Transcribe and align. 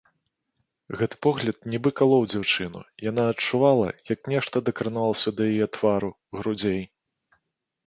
Гэты 1.01 1.15
погляд 1.25 1.57
нібы 1.73 1.89
калоў 2.01 2.23
дзяўчыну, 2.31 2.81
яна 3.09 3.27
адчувала, 3.35 3.93
як 4.13 4.33
нешта 4.35 4.65
дакраналася 4.73 5.35
да 5.43 5.51
яе 5.53 5.71
твару, 5.79 6.11
грудзей. 6.41 6.83